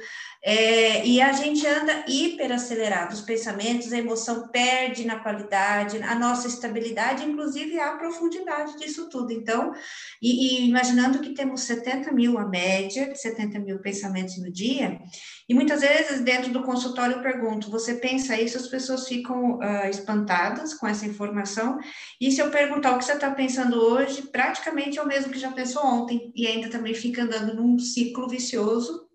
É, 0.44 1.06
e 1.06 1.20
a 1.22 1.32
gente 1.34 1.66
anda 1.66 2.06
hiperacelerado, 2.08 3.16
os 3.16 3.22
pensamentos, 3.22 3.92
a 3.92 3.98
emoção 3.98 4.48
perde 4.50 5.04
na 5.04 5.18
qualidade, 5.18 5.98
a 6.04 6.14
nossa 6.14 6.48
estabilidade, 6.48 7.26
inclusive 7.26 7.80
a 7.80 7.96
profundidade 7.96 8.78
disso 8.78 9.10
tudo. 9.10 9.34
Então, 9.34 9.74
e, 10.22 10.62
e 10.62 10.68
imaginando 10.68 11.20
que 11.20 11.34
temos 11.34 11.62
70 11.62 12.12
mil, 12.12 12.38
a 12.38 12.46
média 12.46 13.12
de 13.12 13.20
70 13.20 13.60
mil 13.60 13.80
pensamentos 13.80 14.15
no 14.42 14.52
dia, 14.52 15.00
e 15.48 15.54
muitas 15.54 15.82
vezes 15.82 16.22
dentro 16.22 16.52
do 16.52 16.64
consultório 16.64 17.18
eu 17.18 17.22
pergunto: 17.22 17.70
você 17.70 17.96
pensa 17.96 18.40
isso? 18.40 18.58
As 18.58 18.68
pessoas 18.68 19.08
ficam 19.08 19.58
uh, 19.58 19.88
espantadas 19.90 20.74
com 20.74 20.88
essa 20.88 21.06
informação, 21.06 21.78
e 22.20 22.32
se 22.32 22.42
eu 22.42 22.50
perguntar 22.50 22.94
o 22.94 22.98
que 22.98 23.06
você 23.06 23.14
está 23.14 23.32
pensando 23.32 23.80
hoje, 23.80 24.24
praticamente 24.24 24.98
é 24.98 25.02
o 25.02 25.08
mesmo 25.08 25.32
que 25.32 25.40
já 25.40 25.52
pensou 25.52 25.86
ontem, 25.86 26.32
e 26.36 26.48
ainda 26.48 26.70
também 26.70 26.94
fica 26.94 27.24
andando 27.24 27.54
num 27.56 27.78
ciclo 27.80 28.28
vicioso 28.28 29.06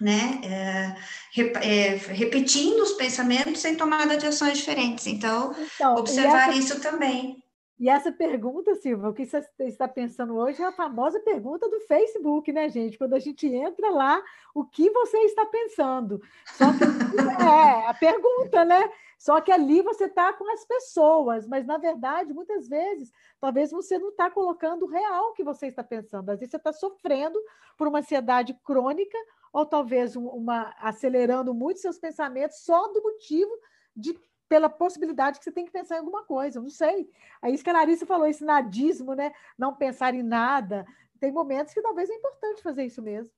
né, 0.00 0.40
é, 0.44 1.40
é, 1.62 1.96
repetindo 1.96 2.80
os 2.82 2.92
pensamentos 2.92 3.60
sem 3.60 3.74
tomada 3.76 4.16
de 4.16 4.26
ações 4.26 4.58
diferentes. 4.58 5.06
Então, 5.06 5.54
então 5.74 5.96
observar 5.96 6.50
essa, 6.50 6.58
isso 6.58 6.80
também. 6.80 7.42
E 7.78 7.90
essa 7.90 8.10
pergunta, 8.10 8.74
Silva, 8.76 9.10
o 9.10 9.12
que 9.12 9.26
você 9.26 9.46
está 9.60 9.86
pensando 9.86 10.34
hoje 10.34 10.62
é 10.62 10.64
a 10.64 10.72
famosa 10.72 11.20
pergunta 11.20 11.68
do 11.68 11.80
Facebook, 11.80 12.50
né, 12.50 12.70
gente? 12.70 12.96
Quando 12.96 13.12
a 13.12 13.18
gente 13.18 13.46
entra 13.46 13.90
lá, 13.90 14.22
o 14.54 14.64
que 14.64 14.88
você 14.90 15.18
está 15.18 15.44
pensando? 15.44 16.20
Só 16.54 16.64
que 16.72 16.84
é 17.44 17.86
a 17.86 17.92
pergunta, 17.92 18.64
né? 18.64 18.90
Só 19.18 19.42
que 19.42 19.52
ali 19.52 19.82
você 19.82 20.04
está 20.04 20.32
com 20.32 20.50
as 20.52 20.64
pessoas, 20.64 21.46
mas 21.46 21.66
na 21.66 21.76
verdade, 21.76 22.32
muitas 22.32 22.66
vezes, 22.66 23.12
talvez 23.38 23.70
você 23.70 23.98
não 23.98 24.08
está 24.08 24.30
colocando 24.30 24.84
o 24.84 24.88
real 24.88 25.34
que 25.34 25.44
você 25.44 25.66
está 25.66 25.84
pensando. 25.84 26.30
Às 26.30 26.38
vezes 26.38 26.52
você 26.52 26.56
está 26.56 26.72
sofrendo 26.72 27.38
por 27.76 27.88
uma 27.88 27.98
ansiedade 27.98 28.54
crônica 28.64 29.18
ou 29.52 29.66
talvez 29.66 30.16
uma 30.16 30.74
acelerando 30.78 31.52
muito 31.52 31.80
seus 31.80 31.98
pensamentos 31.98 32.64
só 32.64 32.88
do 32.88 33.02
motivo 33.02 33.50
de 33.94 34.18
pela 34.48 34.68
possibilidade 34.68 35.38
que 35.38 35.44
você 35.44 35.52
tem 35.52 35.64
que 35.64 35.72
pensar 35.72 35.96
em 35.96 35.98
alguma 35.98 36.24
coisa, 36.24 36.60
não 36.60 36.70
sei. 36.70 37.10
É 37.42 37.50
isso 37.50 37.64
que 37.64 37.70
a 37.70 37.72
Larissa 37.72 38.06
falou, 38.06 38.26
esse 38.26 38.44
nadismo, 38.44 39.14
né? 39.14 39.32
Não 39.58 39.74
pensar 39.74 40.14
em 40.14 40.22
nada. 40.22 40.86
Tem 41.20 41.32
momentos 41.32 41.72
que 41.72 41.82
talvez 41.82 42.08
é 42.08 42.14
importante 42.14 42.62
fazer 42.62 42.84
isso 42.84 43.02
mesmo. 43.02 43.32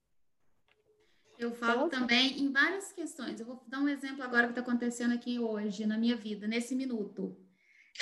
Eu 1.38 1.53
falo 1.53 1.87
então, 1.87 2.00
também 2.00 2.41
em 2.41 2.50
várias 2.50 2.93
questões. 2.93 3.38
Eu 3.38 3.47
vou 3.47 3.62
dar 3.69 3.79
um 3.79 3.88
exemplo 3.88 4.25
agora 4.25 4.45
que 4.47 4.59
está 4.59 4.61
acontecendo 4.61 5.15
aqui 5.15 5.38
hoje, 5.38 5.87
na 5.87 5.97
minha 5.97 6.17
vida, 6.17 6.49
nesse 6.49 6.75
minuto. 6.75 7.37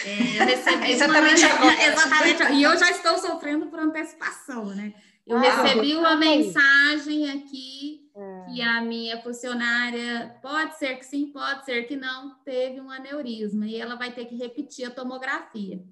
É, 0.04 0.40
eu 0.40 0.46
recebi 0.46 0.92
exatamente 0.92 1.44
uma... 1.44 1.54
agora. 1.54 1.74
exatamente. 1.84 2.52
E 2.54 2.62
eu 2.62 2.76
já 2.78 2.90
estou 2.90 3.18
sofrendo 3.18 3.66
por 3.66 3.78
antecipação, 3.78 4.66
né? 4.74 4.94
Eu 5.26 5.36
ah, 5.36 5.40
recebi 5.40 5.94
uma 5.94 6.16
mensagem 6.16 7.30
aqui 7.30 8.05
que 8.56 8.62
a 8.62 8.80
minha 8.80 9.20
funcionária, 9.20 10.34
pode 10.40 10.78
ser 10.78 10.96
que 10.96 11.04
sim, 11.04 11.26
pode 11.30 11.66
ser 11.66 11.82
que 11.86 11.94
não, 11.94 12.36
teve 12.42 12.80
um 12.80 12.90
aneurisma 12.90 13.66
e 13.66 13.76
ela 13.76 13.96
vai 13.96 14.10
ter 14.14 14.24
que 14.24 14.34
repetir 14.34 14.86
a 14.86 14.90
tomografia. 14.90 15.84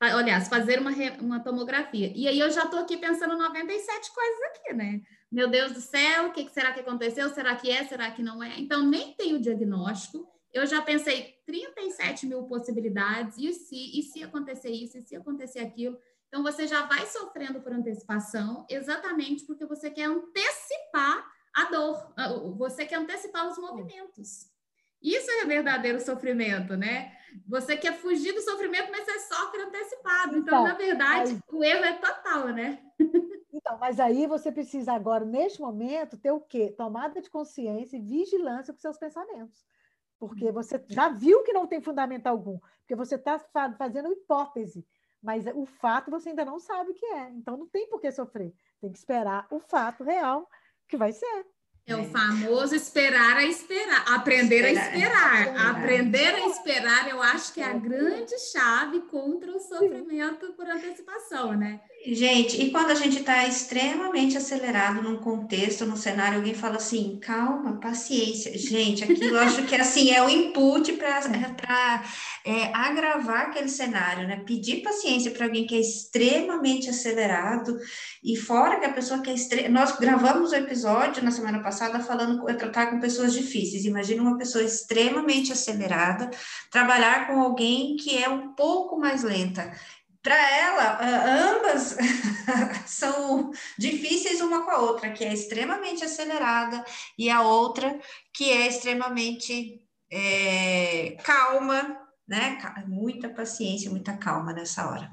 Aliás, 0.00 0.48
fazer 0.48 0.80
uma, 0.80 0.90
uma 1.20 1.38
tomografia. 1.38 2.12
E 2.16 2.26
aí 2.26 2.40
eu 2.40 2.50
já 2.50 2.64
estou 2.64 2.80
aqui 2.80 2.96
pensando 2.96 3.38
97 3.38 4.12
coisas 4.12 4.42
aqui, 4.46 4.74
né? 4.74 5.00
Meu 5.30 5.48
Deus 5.48 5.72
do 5.72 5.80
céu, 5.80 6.26
o 6.26 6.32
que 6.32 6.48
será 6.50 6.72
que 6.72 6.80
aconteceu? 6.80 7.28
Será 7.28 7.54
que 7.54 7.70
é? 7.70 7.84
Será 7.84 8.10
que 8.10 8.22
não 8.22 8.42
é? 8.42 8.58
Então, 8.58 8.84
nem 8.84 9.12
tem 9.14 9.36
o 9.36 9.40
diagnóstico. 9.40 10.26
Eu 10.52 10.66
já 10.66 10.82
pensei 10.82 11.36
37 11.46 12.26
mil 12.26 12.44
possibilidades. 12.44 13.38
E 13.38 13.52
se, 13.52 13.98
e 13.98 14.02
se 14.02 14.24
acontecer 14.24 14.70
isso? 14.70 14.98
E 14.98 15.02
se 15.02 15.14
acontecer 15.14 15.60
aquilo? 15.60 15.96
Então, 16.26 16.42
você 16.42 16.66
já 16.66 16.84
vai 16.86 17.06
sofrendo 17.06 17.60
por 17.60 17.72
antecipação, 17.72 18.66
exatamente 18.68 19.44
porque 19.44 19.64
você 19.66 19.88
quer 19.88 20.06
antecipar 20.06 21.37
a 21.58 21.70
dor, 21.70 22.12
você 22.56 22.86
quer 22.86 22.96
antecipar 22.96 23.48
os 23.48 23.58
movimentos. 23.58 24.50
Isso 25.02 25.30
é 25.30 25.44
verdadeiro 25.44 26.00
sofrimento, 26.00 26.76
né? 26.76 27.16
Você 27.46 27.76
quer 27.76 27.94
fugir 27.94 28.32
do 28.32 28.40
sofrimento, 28.40 28.90
mas 28.90 29.04
você 29.04 29.18
sofre 29.20 29.62
antecipado. 29.62 30.36
Então, 30.36 30.40
então 30.40 30.64
na 30.64 30.74
verdade, 30.74 31.32
aí... 31.32 31.40
o 31.52 31.64
erro 31.64 31.84
é 31.84 31.92
total, 31.94 32.48
né? 32.48 32.82
Então, 33.50 33.78
mas 33.78 33.98
aí 33.98 34.26
você 34.26 34.52
precisa 34.52 34.92
agora, 34.92 35.24
neste 35.24 35.60
momento, 35.60 36.18
ter 36.18 36.30
o 36.30 36.40
quê? 36.40 36.72
Tomada 36.76 37.20
de 37.20 37.30
consciência 37.30 37.96
e 37.96 38.00
vigilância 38.00 38.72
com 38.72 38.78
seus 38.78 38.98
pensamentos. 38.98 39.64
Porque 40.18 40.52
você 40.52 40.82
já 40.86 41.08
viu 41.08 41.42
que 41.42 41.52
não 41.52 41.66
tem 41.66 41.80
fundamento 41.80 42.26
algum, 42.26 42.58
porque 42.80 42.94
você 42.94 43.14
está 43.14 43.38
fazendo 43.76 44.12
hipótese, 44.12 44.86
mas 45.20 45.44
o 45.54 45.64
fato 45.64 46.10
você 46.10 46.28
ainda 46.28 46.44
não 46.44 46.58
sabe 46.58 46.90
o 46.90 46.94
que 46.94 47.06
é. 47.06 47.30
Então 47.30 47.56
não 47.56 47.66
tem 47.66 47.88
por 47.88 48.00
que 48.00 48.12
sofrer. 48.12 48.54
Tem 48.80 48.92
que 48.92 48.98
esperar 48.98 49.46
o 49.50 49.58
fato 49.58 50.04
real 50.04 50.48
que 50.88 50.96
vai 50.96 51.12
ser. 51.12 51.46
É 51.86 51.96
o 51.96 52.04
famoso 52.04 52.74
esperar 52.74 53.38
a 53.38 53.44
esperar, 53.44 54.04
aprender 54.12 54.56
esperar, 54.56 54.68
a 54.68 54.94
esperar. 54.94 55.40
esperar. 55.40 55.70
Aprender 55.70 56.34
a 56.34 56.46
esperar, 56.48 57.08
eu 57.08 57.22
acho 57.22 57.54
que 57.54 57.62
é 57.62 57.64
a 57.64 57.72
grande 57.72 58.38
chave 58.52 59.00
contra 59.02 59.50
o 59.50 59.58
sofrimento 59.58 60.52
por 60.52 60.68
antecipação, 60.68 61.54
né? 61.56 61.80
Gente, 62.06 62.62
e 62.62 62.70
quando 62.70 62.92
a 62.92 62.94
gente 62.94 63.18
está 63.18 63.44
extremamente 63.46 64.36
acelerado 64.36 65.02
num 65.02 65.16
contexto, 65.16 65.84
num 65.84 65.96
cenário, 65.96 66.38
alguém 66.38 66.54
fala 66.54 66.76
assim, 66.76 67.18
calma, 67.20 67.80
paciência. 67.80 68.56
Gente, 68.56 69.02
aquilo 69.02 69.36
eu 69.36 69.40
acho 69.40 69.64
que 69.64 69.74
assim 69.74 70.12
é 70.12 70.22
o 70.22 70.30
input 70.30 70.92
para 70.92 72.04
é, 72.44 72.72
agravar 72.72 73.46
aquele 73.46 73.68
cenário, 73.68 74.28
né? 74.28 74.42
Pedir 74.46 74.82
paciência 74.82 75.32
para 75.32 75.46
alguém 75.46 75.66
que 75.66 75.74
é 75.74 75.80
extremamente 75.80 76.88
acelerado, 76.88 77.76
e 78.22 78.36
fora 78.36 78.78
que 78.78 78.86
a 78.86 78.92
pessoa 78.92 79.20
que 79.20 79.30
é 79.30 79.34
extre... 79.34 79.68
Nós 79.68 79.98
gravamos 79.98 80.52
o 80.52 80.54
um 80.54 80.58
episódio 80.58 81.24
na 81.24 81.32
semana 81.32 81.60
passada 81.60 81.98
falando 81.98 82.44
tratar 82.56 82.86
com 82.86 83.00
pessoas 83.00 83.32
difíceis. 83.32 83.84
Imagina 83.84 84.22
uma 84.22 84.38
pessoa 84.38 84.62
extremamente 84.62 85.52
acelerada, 85.52 86.30
trabalhar 86.70 87.26
com 87.26 87.40
alguém 87.40 87.96
que 87.96 88.16
é 88.16 88.28
um 88.28 88.54
pouco 88.54 88.98
mais 88.98 89.24
lenta 89.24 89.72
para 90.22 90.56
ela, 90.56 90.98
ambas 91.54 91.96
são 92.86 93.50
difíceis 93.78 94.40
uma 94.40 94.64
com 94.64 94.70
a 94.70 94.78
outra, 94.78 95.10
que 95.10 95.24
é 95.24 95.32
extremamente 95.32 96.04
acelerada 96.04 96.84
e 97.16 97.30
a 97.30 97.42
outra 97.42 97.98
que 98.32 98.50
é 98.50 98.66
extremamente 98.66 99.82
é, 100.10 101.16
calma, 101.22 101.98
né? 102.26 102.58
Muita 102.86 103.28
paciência, 103.28 103.90
muita 103.90 104.16
calma 104.16 104.52
nessa 104.52 104.88
hora. 104.88 105.10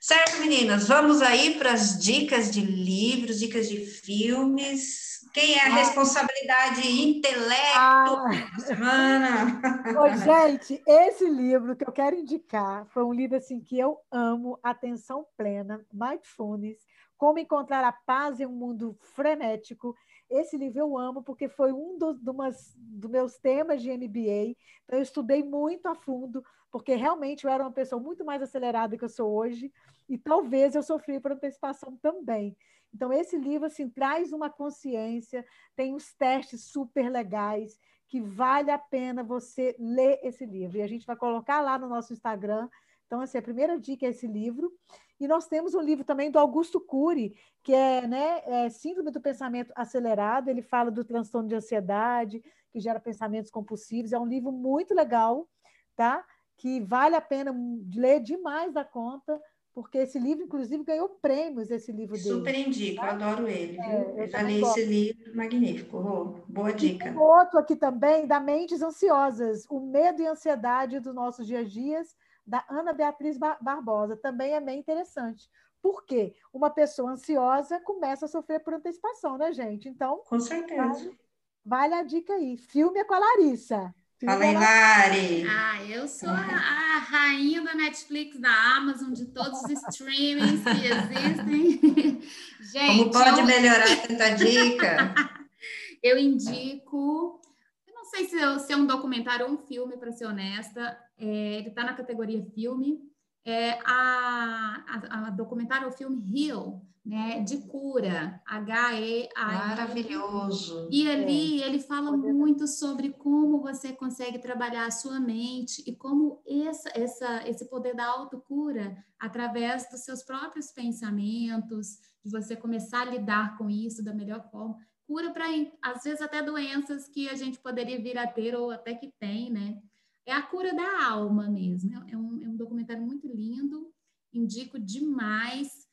Certo, 0.00 0.40
meninas? 0.40 0.88
Vamos 0.88 1.20
aí 1.20 1.58
para 1.58 1.74
as 1.74 1.98
dicas 1.98 2.50
de 2.50 2.62
livros, 2.62 3.38
dicas 3.38 3.68
de 3.68 3.84
filmes. 3.84 5.28
Quem 5.34 5.56
é 5.56 5.60
a 5.60 5.66
ah. 5.66 5.74
responsabilidade 5.74 6.90
intelecto 6.90 7.76
ah. 7.76 8.30
da 8.56 8.64
semana? 8.64 9.60
Ô, 10.00 10.08
gente, 10.16 10.82
esse 10.86 11.28
livro 11.28 11.76
que 11.76 11.86
eu 11.86 11.92
quero 11.92 12.16
indicar 12.16 12.86
foi 12.86 13.04
um 13.04 13.12
livro 13.12 13.36
assim 13.36 13.60
que 13.60 13.78
eu 13.78 13.98
amo, 14.10 14.58
Atenção 14.62 15.26
Plena, 15.36 15.84
Mindfulness, 15.92 16.78
Como 17.18 17.38
Encontrar 17.38 17.84
a 17.84 17.92
Paz 17.92 18.40
em 18.40 18.46
um 18.46 18.52
Mundo 18.52 18.96
Frenético. 19.14 19.94
Esse 20.30 20.56
livro 20.56 20.78
eu 20.78 20.96
amo 20.96 21.22
porque 21.22 21.46
foi 21.46 21.72
um 21.72 21.98
dos, 21.98 22.18
dos 22.18 23.10
meus 23.10 23.36
temas 23.36 23.82
de 23.82 23.90
MBA. 23.90 24.56
Então, 24.84 24.98
eu 24.98 25.02
estudei 25.02 25.42
muito 25.42 25.86
a 25.88 25.94
fundo, 25.94 26.42
porque 26.70 26.94
realmente 26.94 27.44
eu 27.44 27.50
era 27.50 27.62
uma 27.62 27.72
pessoa 27.72 28.00
muito 28.00 28.24
mais 28.24 28.42
acelerada 28.42 28.96
que 28.96 29.04
eu 29.04 29.08
sou 29.08 29.32
hoje, 29.32 29.72
e 30.08 30.16
talvez 30.16 30.74
eu 30.74 30.82
sofri 30.82 31.20
por 31.20 31.32
antecipação 31.32 31.96
também. 32.00 32.56
Então, 32.92 33.12
esse 33.12 33.36
livro 33.36 33.66
assim, 33.66 33.88
traz 33.88 34.32
uma 34.32 34.50
consciência, 34.50 35.44
tem 35.76 35.94
uns 35.94 36.12
testes 36.14 36.64
super 36.64 37.08
legais, 37.10 37.78
que 38.08 38.20
vale 38.20 38.70
a 38.72 38.78
pena 38.78 39.22
você 39.22 39.76
ler 39.78 40.18
esse 40.24 40.44
livro. 40.44 40.78
E 40.78 40.82
a 40.82 40.88
gente 40.88 41.06
vai 41.06 41.14
colocar 41.14 41.60
lá 41.60 41.78
no 41.78 41.88
nosso 41.88 42.12
Instagram. 42.12 42.68
Então, 43.06 43.20
assim, 43.20 43.38
a 43.38 43.42
primeira 43.42 43.78
dica 43.78 44.04
é 44.04 44.08
esse 44.08 44.26
livro. 44.26 44.72
E 45.20 45.28
nós 45.28 45.46
temos 45.46 45.74
um 45.74 45.80
livro 45.80 46.04
também 46.04 46.30
do 46.30 46.38
Augusto 46.38 46.80
Cury, 46.80 47.36
que 47.62 47.72
é, 47.72 48.06
né, 48.08 48.42
é 48.44 48.68
Síndrome 48.68 49.12
do 49.12 49.20
Pensamento 49.20 49.72
Acelerado. 49.76 50.48
Ele 50.48 50.62
fala 50.62 50.90
do 50.90 51.04
transtorno 51.04 51.48
de 51.48 51.54
ansiedade, 51.54 52.42
que 52.72 52.80
gera 52.80 52.98
pensamentos 52.98 53.50
compulsivos. 53.50 54.12
É 54.12 54.18
um 54.18 54.26
livro 54.26 54.50
muito 54.50 54.92
legal, 54.92 55.48
tá? 55.94 56.26
Que 56.60 56.78
vale 56.80 57.16
a 57.16 57.20
pena 57.22 57.54
ler 57.94 58.20
demais 58.20 58.74
da 58.74 58.84
conta 58.84 59.40
porque 59.72 59.96
esse 59.96 60.18
livro, 60.18 60.44
inclusive, 60.44 60.84
ganhou 60.84 61.08
prêmios, 61.08 61.70
esse 61.70 61.90
livro 61.90 62.14
dele. 62.14 62.28
Super 62.28 62.54
indico, 62.54 63.00
tá? 63.00 63.12
adoro 63.12 63.48
ele? 63.48 63.80
É, 63.80 64.24
eu 64.24 64.28
já 64.28 64.42
li 64.42 64.60
esse 64.60 64.84
livro, 64.84 65.34
magnífico, 65.34 65.96
oh, 65.96 66.52
boa 66.52 66.70
dica. 66.72 67.18
Outro 67.18 67.58
aqui 67.58 67.76
também, 67.76 68.26
da 68.26 68.38
Mentes 68.38 68.82
Ansiosas, 68.82 69.64
O 69.70 69.80
Medo 69.80 70.20
e 70.20 70.26
Ansiedade 70.26 71.00
dos 71.00 71.14
Nossos 71.14 71.46
Dias 71.46 71.66
a 71.66 71.68
Dias, 71.68 72.16
da 72.46 72.62
Ana 72.68 72.92
Beatriz 72.92 73.38
Barbosa, 73.38 74.16
também 74.16 74.52
é 74.52 74.60
bem 74.60 74.80
interessante. 74.80 75.48
Por 75.80 76.04
quê? 76.04 76.34
Uma 76.52 76.68
pessoa 76.68 77.12
ansiosa 77.12 77.80
começa 77.80 78.26
a 78.26 78.28
sofrer 78.28 78.60
por 78.60 78.74
antecipação, 78.74 79.38
né, 79.38 79.52
gente? 79.52 79.88
Então, 79.88 80.20
com 80.28 80.40
certeza. 80.40 80.82
Vale, 80.82 81.18
vale 81.64 81.94
a 81.94 82.02
dica 82.02 82.34
aí. 82.34 82.58
Filme 82.58 82.98
é 82.98 83.04
com 83.04 83.14
a 83.14 83.18
Larissa. 83.18 83.94
Fala 84.24 84.44
aí, 84.44 84.54
Lari. 84.54 85.46
Ah, 85.48 85.82
eu 85.88 86.06
sou 86.06 86.28
a, 86.28 86.34
a, 86.34 86.98
rainha 86.98 87.62
da 87.62 87.74
Netflix, 87.74 88.38
da 88.38 88.76
Amazon, 88.76 89.12
de 89.12 89.24
todos 89.26 89.62
os 89.62 89.70
streamings 89.70 90.62
que 90.62 90.86
existem. 90.86 92.20
Gente, 92.60 92.98
Como 92.98 93.10
pode 93.10 93.40
eu... 93.40 93.46
melhorar 93.46 93.96
tanta 94.06 94.30
dica? 94.34 95.14
eu 96.02 96.18
indico, 96.18 97.40
eu 97.86 97.94
não 97.94 98.04
sei 98.04 98.28
se, 98.28 98.36
se, 98.66 98.72
é 98.74 98.76
um 98.76 98.86
documentário 98.86 99.46
ou 99.46 99.52
um 99.52 99.58
filme, 99.58 99.96
para 99.96 100.12
ser 100.12 100.26
honesta. 100.26 100.98
É, 101.18 101.54
ele 101.58 101.68
está 101.68 101.82
na 101.82 101.94
categoria 101.94 102.44
filme. 102.54 102.98
É 103.44 103.78
a, 103.84 104.84
a, 104.86 105.26
a 105.26 105.30
documentário 105.30 105.86
ou 105.86 105.92
filme 105.92 106.22
Heal, 106.48 106.82
né, 107.04 107.40
de 107.40 107.58
cura, 107.66 108.40
H-E-A. 108.46 109.46
Maravilhoso. 109.46 110.88
E 110.90 111.10
ali 111.10 111.62
é. 111.62 111.66
ele 111.66 111.80
fala 111.80 112.14
muito 112.16 112.66
sobre 112.66 113.10
como 113.10 113.60
você 113.60 113.92
consegue 113.92 114.38
trabalhar 114.38 114.86
a 114.86 114.90
sua 114.90 115.18
mente 115.18 115.82
e 115.86 115.96
como 115.96 116.42
essa, 116.46 116.90
essa, 116.94 117.48
esse 117.48 117.68
poder 117.68 117.94
da 117.94 118.06
autocura, 118.06 118.96
através 119.18 119.88
dos 119.90 120.00
seus 120.00 120.22
próprios 120.22 120.70
pensamentos, 120.70 121.98
de 122.22 122.30
você 122.30 122.54
começar 122.54 123.02
a 123.02 123.10
lidar 123.10 123.56
com 123.56 123.70
isso 123.70 124.04
da 124.04 124.12
melhor 124.12 124.48
forma, 124.50 124.76
cura 125.06 125.32
para, 125.32 125.46
às 125.82 126.04
vezes, 126.04 126.20
até 126.20 126.42
doenças 126.42 127.08
que 127.08 127.28
a 127.28 127.34
gente 127.34 127.58
poderia 127.58 128.00
vir 128.00 128.16
a 128.18 128.26
ter 128.26 128.54
ou 128.54 128.70
até 128.70 128.94
que 128.94 129.12
tem, 129.18 129.50
né? 129.50 129.82
É 130.26 130.32
a 130.32 130.42
cura 130.42 130.74
da 130.74 131.06
alma 131.06 131.48
mesmo. 131.48 131.92
É 132.08 132.16
um, 132.16 132.42
é 132.42 132.48
um 132.48 132.56
documentário 132.56 133.02
muito 133.02 133.26
lindo, 133.26 133.92
indico 134.32 134.78
demais 134.78 135.88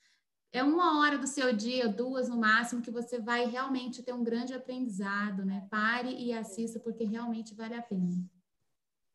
é 0.52 0.64
uma 0.64 1.00
hora 1.00 1.18
do 1.18 1.28
seu 1.28 1.54
dia, 1.54 1.88
duas 1.88 2.30
no 2.30 2.38
máximo, 2.38 2.82
que 2.82 2.90
você 2.90 3.20
vai 3.20 3.46
realmente 3.46 4.02
ter 4.02 4.14
um 4.14 4.24
grande 4.24 4.54
aprendizado, 4.54 5.46
né? 5.46 5.68
Pare 5.70 6.10
e 6.10 6.34
assista, 6.34 6.80
porque 6.80 7.04
realmente 7.04 7.54
vale 7.54 7.76
a 7.76 7.82
pena. 7.82 8.26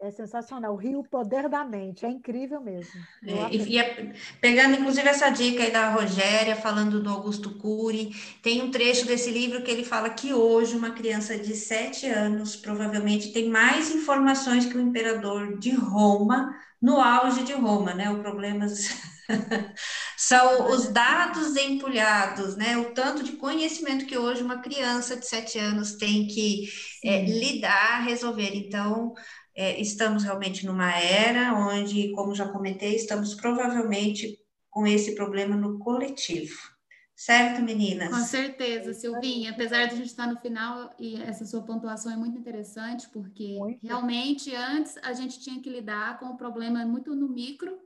É 0.03 0.11
sensacional. 0.11 0.75
O 0.75 0.77
Rio, 0.77 0.99
o 0.99 1.05
poder 1.05 1.49
da 1.49 1.65
mente, 1.65 2.05
é 2.05 2.11
incrível 2.11 2.61
mesmo. 2.61 3.01
É, 3.25 3.55
e, 3.55 3.79
é, 3.79 4.13
pegando 4.41 4.75
inclusive 4.75 5.09
essa 5.09 5.31
dica 5.31 5.63
aí 5.63 5.71
da 5.71 5.91
Rogéria, 5.91 6.57
falando 6.57 7.01
do 7.01 7.09
Augusto 7.09 7.57
Cury, 7.57 8.11
tem 8.43 8.63
um 8.63 8.71
trecho 8.71 9.07
desse 9.07 9.31
livro 9.31 9.63
que 9.63 9.71
ele 9.71 9.85
fala 9.85 10.11
que 10.11 10.35
hoje 10.35 10.77
uma 10.77 10.91
criança 10.91 11.39
de 11.39 11.55
sete 11.55 12.07
anos 12.07 12.57
provavelmente 12.57 13.33
tem 13.33 13.49
mais 13.49 13.95
informações 13.95 14.67
que 14.67 14.77
o 14.77 14.81
imperador 14.81 15.59
de 15.59 15.71
Roma 15.71 16.53
no 16.81 17.01
auge 17.01 17.45
de 17.45 17.53
Roma, 17.53 17.95
né? 17.95 18.11
O 18.11 18.21
problema 18.21 18.67
são 20.19 20.73
os 20.73 20.89
dados 20.89 21.57
empulhados, 21.57 22.57
né? 22.57 22.77
O 22.77 22.93
tanto 22.93 23.23
de 23.23 23.33
conhecimento 23.33 24.05
que 24.05 24.19
hoje 24.19 24.43
uma 24.43 24.59
criança 24.59 25.17
de 25.17 25.29
sete 25.29 25.61
anos 25.61 25.93
tem 25.93 26.27
que 26.27 26.69
é, 27.05 27.25
lidar, 27.25 28.05
resolver. 28.05 28.51
Então, 28.53 29.15
é, 29.55 29.81
estamos 29.81 30.25
realmente 30.25 30.67
numa 30.67 30.93
era 30.93 31.55
onde, 31.55 32.11
como 32.13 32.35
já 32.35 32.49
comentei, 32.49 32.97
estamos 32.97 33.35
provavelmente 33.35 34.39
com 34.71 34.87
esse 34.87 35.15
problema 35.15 35.55
no 35.55 35.79
coletivo. 35.79 36.73
Certo, 37.15 37.63
meninas? 37.63 38.09
Com 38.09 38.25
certeza, 38.25 38.93
Silvinha. 38.95 39.51
Apesar 39.53 39.87
de 39.87 39.93
a 39.93 39.97
gente 39.97 40.07
estar 40.07 40.27
no 40.27 40.41
final, 40.41 40.93
e 40.99 41.23
essa 41.23 41.45
sua 41.45 41.63
pontuação 41.63 42.11
é 42.13 42.17
muito 42.17 42.37
interessante, 42.37 43.09
porque 43.11 43.59
muito. 43.59 43.87
realmente 43.87 44.53
antes 44.55 44.97
a 44.99 45.13
gente 45.13 45.39
tinha 45.39 45.61
que 45.61 45.71
lidar 45.71 46.19
com 46.19 46.27
o 46.27 46.37
problema 46.37 46.85
muito 46.85 47.15
no 47.15 47.29
micro, 47.29 47.79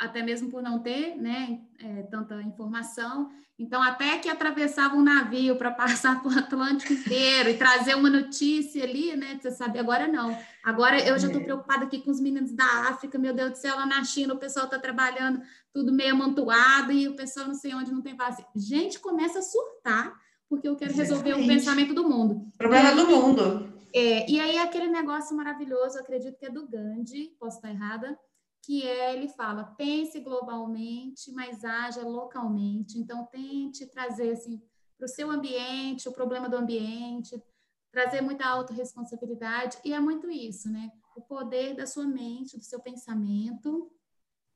até 0.00 0.22
mesmo 0.22 0.48
por 0.48 0.62
não 0.62 0.78
ter 0.78 1.14
né, 1.16 1.60
é, 1.78 2.02
tanta 2.04 2.40
informação. 2.42 3.30
Então, 3.58 3.82
até 3.82 4.16
que 4.16 4.30
atravessava 4.30 4.96
um 4.96 5.02
navio 5.02 5.56
para 5.56 5.70
passar 5.70 6.22
pelo 6.22 6.38
Atlântico 6.38 6.94
inteiro 6.94 7.50
e 7.50 7.58
trazer 7.58 7.94
uma 7.94 8.08
notícia 8.08 8.82
ali, 8.82 9.14
né? 9.14 9.38
Você 9.38 9.50
sabe, 9.50 9.78
agora 9.78 10.08
não. 10.08 10.34
Agora 10.64 10.98
eu 10.98 11.18
já 11.18 11.26
estou 11.26 11.42
é. 11.42 11.44
preocupada 11.44 11.84
aqui 11.84 12.00
com 12.00 12.10
os 12.10 12.18
meninos 12.18 12.52
da 12.52 12.88
África, 12.88 13.18
meu 13.18 13.34
Deus 13.34 13.50
do 13.50 13.56
céu, 13.58 13.76
lá 13.76 13.84
na 13.84 14.02
China 14.02 14.32
o 14.32 14.38
pessoal 14.38 14.64
está 14.64 14.78
trabalhando 14.78 15.42
tudo 15.74 15.92
meio 15.92 16.14
amontoado 16.14 16.90
e 16.90 17.06
o 17.06 17.14
pessoal 17.14 17.46
não 17.46 17.54
sei 17.54 17.74
onde 17.74 17.92
não 17.92 18.00
tem 18.00 18.16
vacina. 18.16 18.48
Gente, 18.56 18.98
começa 18.98 19.40
a 19.40 19.42
surtar, 19.42 20.18
porque 20.48 20.66
eu 20.66 20.76
quero 20.76 20.94
resolver 20.94 21.34
o 21.34 21.46
pensamento 21.46 21.92
do 21.92 22.08
mundo. 22.08 22.50
Problema 22.56 22.94
do 22.94 23.06
mundo. 23.06 23.70
É, 23.94 24.30
e 24.30 24.40
aí 24.40 24.56
aquele 24.56 24.88
negócio 24.88 25.36
maravilhoso, 25.36 25.98
acredito 25.98 26.38
que 26.38 26.46
é 26.46 26.50
do 26.50 26.66
Gandhi, 26.66 27.36
posso 27.38 27.56
estar 27.56 27.70
errada, 27.70 28.18
que 28.62 28.86
é, 28.86 29.14
ele 29.14 29.28
fala, 29.28 29.64
pense 29.76 30.20
globalmente, 30.20 31.32
mas 31.32 31.64
haja 31.64 32.02
localmente. 32.02 32.98
Então, 32.98 33.26
tente 33.26 33.86
trazer, 33.86 34.32
assim, 34.32 34.62
para 34.96 35.06
o 35.06 35.08
seu 35.08 35.30
ambiente, 35.30 36.08
o 36.08 36.12
problema 36.12 36.48
do 36.48 36.56
ambiente, 36.56 37.42
trazer 37.90 38.20
muita 38.20 38.46
autorresponsabilidade, 38.46 39.78
e 39.84 39.92
é 39.92 39.98
muito 39.98 40.30
isso, 40.30 40.70
né? 40.70 40.90
O 41.16 41.22
poder 41.22 41.74
da 41.74 41.86
sua 41.86 42.06
mente, 42.06 42.56
do 42.56 42.64
seu 42.64 42.80
pensamento, 42.80 43.90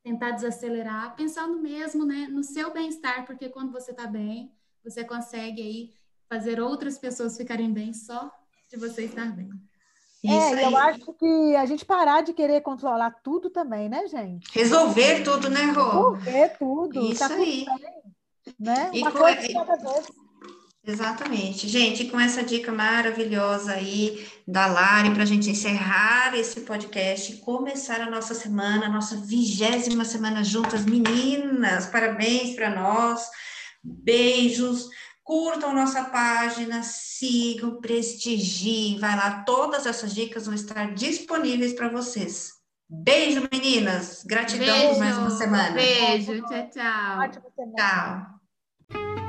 tentar 0.02 0.32
desacelerar, 0.32 1.16
pensando 1.16 1.58
mesmo, 1.58 2.04
né, 2.04 2.28
no 2.28 2.44
seu 2.44 2.72
bem-estar, 2.72 3.24
porque 3.26 3.48
quando 3.48 3.72
você 3.72 3.90
está 3.90 4.06
bem, 4.06 4.54
você 4.84 5.02
consegue 5.02 5.62
aí 5.62 5.94
fazer 6.28 6.60
outras 6.60 6.98
pessoas 6.98 7.36
ficarem 7.36 7.72
bem 7.72 7.94
só 7.94 8.30
de 8.70 8.76
você 8.76 9.04
estar 9.06 9.34
bem. 9.34 9.50
É, 10.26 10.64
eu 10.64 10.76
acho 10.76 11.12
que 11.12 11.56
a 11.56 11.66
gente 11.66 11.84
parar 11.84 12.22
de 12.22 12.32
querer 12.32 12.62
controlar 12.62 13.10
tudo 13.22 13.50
também, 13.50 13.88
né, 13.88 14.06
gente? 14.08 14.46
Resolver 14.52 15.22
tudo, 15.22 15.50
né, 15.50 15.64
Rô? 15.64 16.12
Resolver 16.12 16.48
tudo. 16.58 17.04
Isso 17.04 17.28
tá 17.28 17.34
aí. 17.34 17.66
Bem, 17.66 18.04
né? 18.58 18.90
Uma 18.94 19.12
com... 19.12 19.18
coisa 19.18 19.52
cada 19.52 19.76
vez. 19.76 20.06
Exatamente. 20.86 21.66
Gente, 21.66 22.06
com 22.06 22.20
essa 22.20 22.42
dica 22.42 22.70
maravilhosa 22.70 23.72
aí 23.72 24.26
da 24.46 24.66
Lari, 24.66 25.10
para 25.14 25.22
a 25.22 25.26
gente 25.26 25.48
encerrar 25.48 26.36
esse 26.36 26.60
podcast 26.60 27.32
e 27.32 27.36
começar 27.38 28.02
a 28.02 28.10
nossa 28.10 28.34
semana, 28.34 28.86
a 28.86 28.90
nossa 28.90 29.16
vigésima 29.16 30.04
semana 30.04 30.44
juntas, 30.44 30.84
meninas, 30.84 31.86
parabéns 31.86 32.54
para 32.54 32.68
nós, 32.68 33.26
beijos. 33.82 34.90
Curtam 35.24 35.74
nossa 35.74 36.04
página, 36.04 36.82
sigam, 36.82 37.80
prestigiem, 37.80 38.98
vai 38.98 39.16
lá, 39.16 39.42
todas 39.42 39.86
essas 39.86 40.14
dicas 40.14 40.44
vão 40.44 40.54
estar 40.54 40.92
disponíveis 40.94 41.72
para 41.72 41.88
vocês. 41.88 42.52
Beijo, 42.88 43.48
meninas. 43.50 44.22
Gratidão 44.24 44.66
Beijo. 44.66 44.90
por 44.90 44.98
mais 44.98 45.16
uma 45.16 45.30
semana. 45.30 45.72
Beijo, 45.72 46.42
tchau, 46.42 46.70
tchau. 46.70 47.42
Tchau. 47.74 49.23